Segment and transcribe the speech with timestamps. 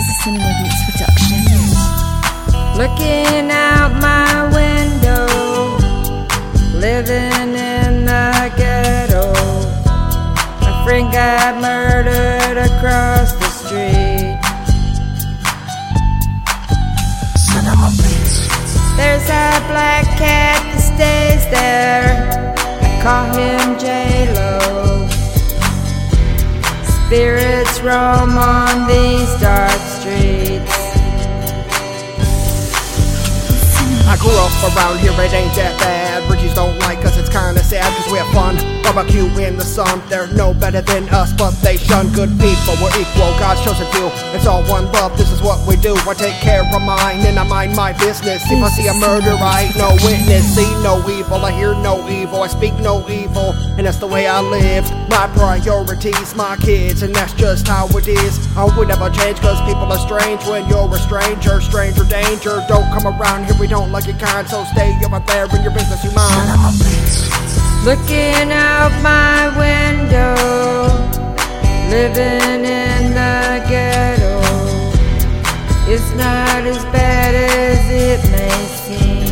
[0.00, 1.42] Cinema Beats production.
[2.78, 5.26] Looking out my window,
[6.78, 9.32] living in the ghetto.
[10.62, 14.38] A friend got murdered across the street.
[17.36, 18.46] Cinema Beats.
[18.96, 22.54] There's a black cat that stays there.
[22.56, 23.57] I call him
[27.80, 30.74] Roam on these dark streets.
[34.04, 36.22] I grew up around here, it ain't that bad.
[36.30, 37.27] Richies don't like us, it's
[38.98, 42.74] Barbecue in the sun, they're no better than us, but they shun good people.
[42.82, 44.10] We're equal, God's chosen few.
[44.34, 45.94] It's all one love, this is what we do.
[45.94, 48.42] I take care of mine, and I mind my business.
[48.50, 50.42] If I see a murder, I ain't no witness.
[50.50, 54.26] See no evil, I hear no evil, I speak no evil, and that's the way
[54.26, 54.82] I live.
[55.08, 58.34] My priorities, my kids, and that's just how it is.
[58.56, 61.60] I would never change, cause people are strange when you're a stranger.
[61.60, 65.46] Stranger danger, don't come around here, we don't like your kind, so stay over there
[65.54, 67.47] in your business, you mind.
[67.88, 70.34] Looking out my window,
[71.88, 74.42] living in the ghetto.
[75.90, 79.27] It's not as bad as it may seem.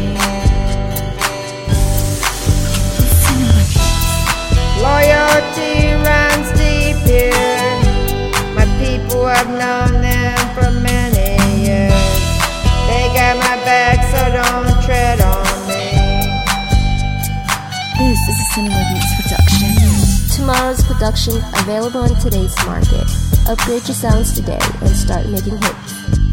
[18.38, 20.36] Is a production.
[20.36, 23.06] Tomorrow's production available on today's market.
[23.48, 26.25] Upgrade your sounds today and start making hits.